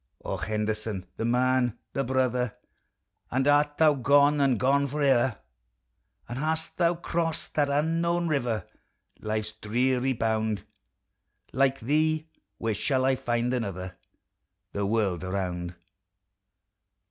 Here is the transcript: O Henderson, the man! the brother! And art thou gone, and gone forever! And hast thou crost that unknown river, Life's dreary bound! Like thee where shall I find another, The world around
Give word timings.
O 0.25 0.35
Henderson, 0.37 1.05
the 1.17 1.25
man! 1.25 1.77
the 1.93 2.03
brother! 2.03 2.55
And 3.29 3.47
art 3.47 3.77
thou 3.77 3.93
gone, 3.93 4.41
and 4.41 4.59
gone 4.59 4.87
forever! 4.87 5.37
And 6.27 6.39
hast 6.39 6.77
thou 6.77 6.95
crost 6.95 7.53
that 7.53 7.69
unknown 7.69 8.27
river, 8.27 8.65
Life's 9.19 9.51
dreary 9.51 10.13
bound! 10.13 10.63
Like 11.53 11.81
thee 11.81 12.29
where 12.57 12.73
shall 12.73 13.05
I 13.05 13.15
find 13.15 13.53
another, 13.53 13.95
The 14.71 14.87
world 14.87 15.23
around 15.23 15.75